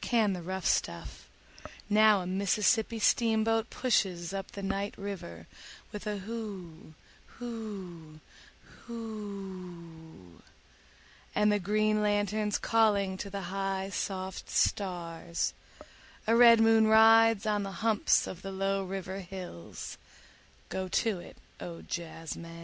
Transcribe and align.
Can 0.00 0.34
the 0.34 0.40
rough 0.40 0.66
stuff… 0.66 1.28
now 1.88 2.20
a 2.20 2.26
Mississippi 2.28 3.00
steamboat 3.00 3.70
pushes 3.70 4.32
up 4.32 4.52
the 4.52 4.62
night 4.62 4.94
river 4.96 5.48
with 5.90 6.06
a 6.06 6.18
hoo 6.18 6.94
hoo 7.26 8.20
hoo 8.86 8.88
oo… 8.88 10.42
and 11.34 11.50
the 11.50 11.58
green 11.58 12.02
lanterns 12.02 12.56
calling 12.56 13.16
to 13.16 13.28
the 13.30 13.40
high 13.50 13.90
soft 13.92 14.48
stars… 14.48 15.54
a 16.24 16.36
red 16.36 16.60
moon 16.60 16.86
rides 16.86 17.44
on 17.44 17.64
the 17.64 17.72
humps 17.82 18.28
of 18.28 18.42
the 18.42 18.52
low 18.52 18.84
river 18.84 19.18
hills… 19.18 19.98
go 20.68 20.86
to 20.86 21.18
it, 21.18 21.36
O 21.60 21.82
jazzmen. 21.82 22.58